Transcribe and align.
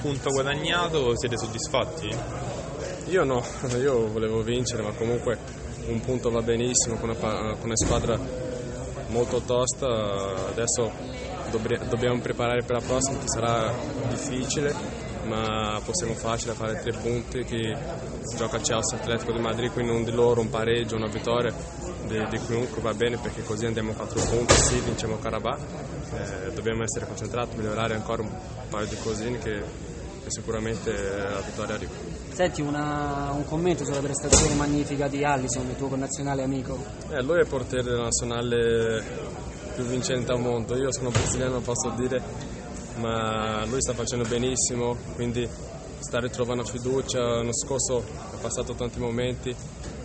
punto 0.00 0.30
guadagnato, 0.30 1.16
siete 1.16 1.36
soddisfatti? 1.36 2.08
Io 3.06 3.24
no, 3.24 3.42
io 3.78 4.08
volevo 4.08 4.42
vincere, 4.42 4.82
ma 4.82 4.92
comunque 4.92 5.38
un 5.86 6.00
punto 6.00 6.30
va 6.30 6.42
benissimo 6.42 6.96
con 6.96 7.10
una, 7.10 7.18
con 7.18 7.64
una 7.64 7.76
squadra 7.76 8.18
molto 9.08 9.40
tosta. 9.40 10.48
Adesso 10.48 10.92
dobbiamo 11.50 12.20
preparare 12.20 12.62
per 12.62 12.76
la 12.76 12.86
prossima 12.86 13.18
che 13.18 13.28
sarà 13.28 13.74
difficile, 14.08 14.74
ma 15.24 15.80
possiamo 15.84 16.14
farcela 16.14 16.54
fare 16.54 16.80
tre 16.80 16.92
punti 16.92 17.44
che 17.44 17.76
gioca 18.36 18.58
Chelsea 18.58 18.98
Atletico 18.98 19.32
di 19.32 19.40
Madrid, 19.40 19.72
quindi 19.72 19.92
un 19.92 20.04
di 20.04 20.12
loro, 20.12 20.40
un 20.40 20.48
pareggio, 20.48 20.96
una 20.96 21.08
vittoria 21.08 21.52
di, 22.06 22.26
di 22.28 22.40
chiunque 22.46 22.80
va 22.80 22.94
bene 22.94 23.18
perché 23.18 23.42
così 23.42 23.66
andiamo 23.66 23.92
a 23.92 23.94
quattro 23.94 24.20
punti, 24.22 24.54
sì, 24.54 24.78
vinciamo 24.80 25.18
Carabà. 25.18 25.56
Eh, 26.12 26.52
dobbiamo 26.52 26.82
essere 26.82 27.06
concentrati, 27.06 27.56
migliorare 27.56 27.94
ancora 27.94 28.22
un 28.22 28.30
paio 28.68 28.86
di 28.86 28.96
cosine 28.96 29.38
che, 29.38 29.62
che 30.22 30.30
sicuramente 30.30 30.92
la 30.92 31.40
vittoria 31.40 31.74
arriva. 31.74 31.92
Senti 32.32 32.62
una, 32.62 33.30
un 33.32 33.44
commento 33.44 33.84
sulla 33.84 34.00
prestazione 34.00 34.54
magnifica 34.54 35.08
di 35.08 35.24
Allison, 35.24 35.68
il 35.68 35.76
tuo 35.76 35.88
connazionale 35.88 36.42
amico. 36.42 36.78
Eh, 37.10 37.22
lui 37.22 37.38
è 37.38 37.40
il 37.40 37.46
portiere 37.46 37.84
della 37.84 38.04
nazionale 38.04 39.02
più 39.74 39.84
vincente 39.84 40.32
al 40.32 40.40
mondo, 40.40 40.76
io 40.76 40.92
sono 40.92 41.10
brasiliano 41.10 41.60
posso 41.60 41.90
dire, 41.96 42.22
ma 42.96 43.64
lui 43.66 43.80
sta 43.80 43.94
facendo 43.94 44.28
benissimo, 44.28 44.96
quindi 45.14 45.48
sta 45.98 46.18
ritrovando 46.18 46.64
fiducia, 46.64 47.20
l'anno 47.20 47.54
scorso 47.54 47.98
ha 47.98 48.36
passato 48.40 48.74
tanti 48.74 48.98
momenti 48.98 49.54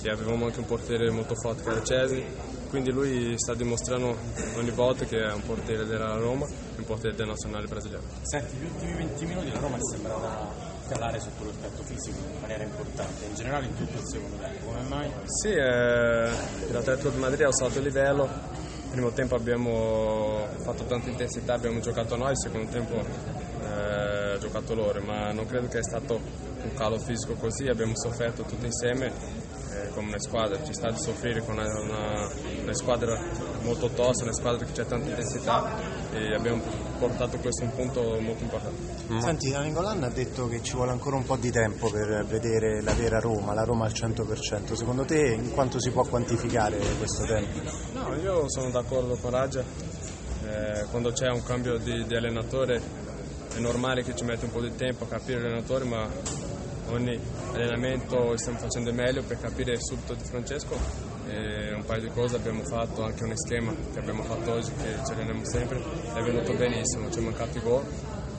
che 0.00 0.10
avevamo 0.10 0.46
anche 0.46 0.60
un 0.60 0.66
portiere 0.66 1.10
molto 1.10 1.34
forte 1.34 1.62
che 1.62 1.70
era 1.70 1.82
Cesi, 1.82 2.24
quindi 2.68 2.90
lui 2.90 3.34
sta 3.36 3.54
dimostrando 3.54 4.16
ogni 4.56 4.70
volta 4.70 5.04
che 5.04 5.18
è 5.18 5.32
un 5.32 5.42
portiere 5.42 5.84
della 5.86 6.16
Roma 6.16 6.46
e 6.46 6.78
un 6.78 6.84
portiere 6.84 7.16
del 7.16 7.26
nazionale 7.26 7.66
brasiliano. 7.66 8.04
Senti, 8.22 8.56
gli 8.56 8.64
ultimi 8.64 8.94
20 8.94 9.24
minuti 9.24 9.52
la 9.52 9.58
Roma 9.58 9.76
è 9.76 9.80
sembrata 9.90 10.76
calare 10.88 11.20
sotto 11.20 11.44
l'aspetto 11.44 11.82
fisico 11.82 12.16
in 12.18 12.40
maniera 12.40 12.64
importante, 12.64 13.24
in 13.26 13.34
generale 13.34 13.66
in 13.66 13.76
tutto 13.76 13.98
il 13.98 14.06
secondo 14.06 14.36
tempo, 14.36 14.66
come 14.66 14.82
mai? 14.88 15.10
Sì, 15.24 15.48
eh, 15.48 16.30
l'Atletico 16.70 17.10
di 17.10 17.18
Madrid 17.18 17.42
ha 17.42 17.46
alzato 17.46 17.78
il 17.78 17.84
livello, 17.84 18.24
il 18.24 18.90
primo 18.90 19.10
tempo 19.12 19.34
abbiamo 19.34 20.46
fatto 20.62 20.84
tanta 20.84 21.10
intensità, 21.10 21.54
abbiamo 21.54 21.80
giocato 21.80 22.16
noi, 22.16 22.30
il 22.30 22.38
secondo 22.38 22.70
tempo 22.70 22.94
eh, 22.94 24.32
ha 24.32 24.38
giocato 24.38 24.74
loro, 24.74 25.00
ma 25.02 25.30
non 25.32 25.46
credo 25.46 25.66
che 25.66 25.82
sia 25.82 25.98
stato 25.98 26.14
un 26.14 26.74
calo 26.74 26.98
fisico 26.98 27.34
così, 27.34 27.66
abbiamo 27.66 27.92
sofferto 27.94 28.42
tutti 28.42 28.64
insieme 28.64 29.12
eh, 29.70 29.88
come 29.94 30.08
una 30.08 30.18
squadra, 30.18 30.62
ci 30.64 30.72
sta 30.72 30.90
di 30.90 30.98
soffrire 30.98 31.44
con 31.44 31.54
una, 31.54 31.80
una, 31.80 32.30
una 32.62 32.74
squadra 32.74 33.18
molto 33.62 33.88
tosta, 33.88 34.24
una 34.24 34.32
squadra 34.32 34.64
che 34.64 34.72
c'è 34.72 34.86
tanta 34.86 35.08
intensità 35.08 35.76
e 36.12 36.34
abbiamo 36.34 36.62
portato 36.98 37.38
questo 37.38 37.64
un 37.64 37.74
punto 37.74 38.00
molto 38.20 38.42
importante. 38.42 38.96
Mm. 39.12 39.18
Senti, 39.18 39.56
Nicolan 39.56 40.02
ha 40.02 40.08
detto 40.08 40.48
che 40.48 40.62
ci 40.62 40.74
vuole 40.74 40.92
ancora 40.92 41.16
un 41.16 41.24
po' 41.24 41.36
di 41.36 41.50
tempo 41.50 41.90
per 41.90 42.24
vedere 42.26 42.82
la 42.82 42.94
vera 42.94 43.20
Roma, 43.20 43.54
la 43.54 43.64
Roma 43.64 43.86
al 43.86 43.92
100%. 43.92 44.72
Secondo 44.72 45.04
te 45.04 45.28
in 45.32 45.52
quanto 45.52 45.80
si 45.80 45.90
può 45.90 46.04
quantificare 46.04 46.78
questo 46.98 47.24
tempo? 47.24 47.60
No, 47.92 48.14
io 48.16 48.44
sono 48.48 48.70
d'accordo 48.70 49.16
con 49.16 49.30
Raja. 49.30 49.62
Eh, 50.44 50.84
quando 50.90 51.12
c'è 51.12 51.28
un 51.28 51.42
cambio 51.42 51.76
di, 51.78 52.06
di 52.06 52.16
allenatore 52.16 52.80
è 53.54 53.58
normale 53.58 54.02
che 54.02 54.14
ci 54.14 54.24
metta 54.24 54.44
un 54.44 54.52
po' 54.52 54.60
di 54.60 54.74
tempo 54.74 55.04
a 55.04 55.08
capire 55.08 55.40
l'allenatore, 55.40 55.84
ma 55.84 56.08
ogni 56.90 57.18
allenamento 57.52 58.36
stiamo 58.36 58.58
facendo 58.58 58.92
meglio 58.92 59.22
per 59.22 59.38
capire 59.40 59.76
subito 59.78 60.14
di 60.14 60.24
Francesco 60.24 60.76
e 61.26 61.74
un 61.74 61.84
paio 61.84 62.02
di 62.02 62.08
cose 62.08 62.36
abbiamo 62.36 62.62
fatto, 62.64 63.04
anche 63.04 63.24
un 63.24 63.36
schema 63.36 63.74
che 63.92 63.98
abbiamo 63.98 64.22
fatto 64.22 64.52
oggi 64.52 64.72
che 64.72 64.96
ci 65.04 65.12
alleniamo 65.12 65.44
sempre, 65.44 65.80
è 66.14 66.22
venuto 66.22 66.54
benissimo, 66.54 67.10
ci 67.10 67.18
è 67.18 67.22
mancato 67.22 67.58
i 67.58 67.60
gol 67.60 67.84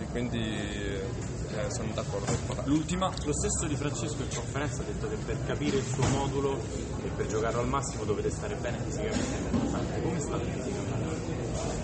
e 0.00 0.04
quindi 0.10 0.38
eh, 0.40 1.70
sono 1.70 1.92
d'accordo 1.92 2.26
L'ultima, 2.64 3.10
lo 3.24 3.32
stesso 3.32 3.66
di 3.66 3.76
Francesco 3.76 4.22
in 4.22 4.28
conferenza 4.34 4.82
ha 4.82 4.84
detto 4.84 5.08
che 5.08 5.16
per 5.16 5.36
capire 5.46 5.76
il 5.76 5.84
suo 5.84 6.06
modulo 6.08 6.58
e 7.02 7.08
per 7.16 7.26
giocarlo 7.26 7.60
al 7.60 7.68
massimo 7.68 8.04
dovete 8.04 8.30
stare 8.30 8.54
bene 8.56 8.78
fisicamente. 8.84 10.00
Come 10.02 10.20
state 10.20 10.44
fisicamente? 10.44 10.88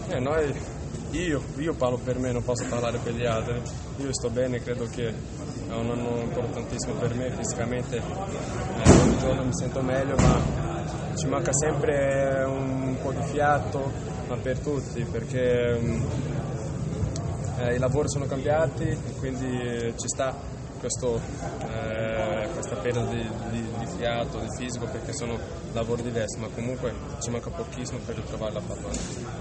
Eh, 0.08 0.20
noi, 0.20 0.54
io, 1.14 1.42
io 1.58 1.74
parlo 1.74 1.98
per 1.98 2.18
me, 2.18 2.32
non 2.32 2.42
posso 2.42 2.64
parlare 2.68 2.98
per 2.98 3.14
gli 3.14 3.24
altri. 3.24 3.60
Io 3.98 4.12
sto 4.12 4.30
bene, 4.30 4.60
credo 4.60 4.86
che 4.86 5.08
è 5.08 5.72
un 5.72 5.90
anno 5.90 6.20
importantissimo 6.20 6.94
per 6.94 7.14
me 7.14 7.30
fisicamente, 7.30 7.96
eh, 7.96 8.90
ogni 8.90 9.18
giorno 9.18 9.44
mi 9.44 9.54
sento 9.54 9.80
meglio, 9.80 10.16
ma 10.16 11.14
ci 11.16 11.26
manca 11.26 11.52
sempre 11.52 12.44
un 12.44 12.96
po' 13.00 13.12
di 13.12 13.22
fiato, 13.22 13.90
ma 14.28 14.36
per 14.36 14.58
tutti, 14.58 15.04
perché 15.04 15.78
um, 15.80 16.06
eh, 17.58 17.74
i 17.74 17.78
lavori 17.78 18.08
sono 18.08 18.26
cambiati, 18.26 18.96
quindi 19.18 19.94
ci 19.96 20.08
sta 20.08 20.34
questo, 20.80 21.18
eh, 21.60 22.48
questa 22.52 22.76
perda 22.76 23.04
di, 23.04 23.26
di, 23.50 23.66
di, 23.78 23.86
fiato, 23.96 24.38
di 24.38 24.48
fisico, 24.58 24.86
perché 24.86 25.14
sono 25.14 25.38
lavori 25.72 26.02
diversi, 26.02 26.38
ma 26.38 26.48
comunque 26.48 26.92
ci 27.20 27.30
manca 27.30 27.50
pochissimo 27.50 28.00
per 28.04 28.16
ritrovare 28.16 28.52
la 28.52 28.60
palla. 28.60 29.32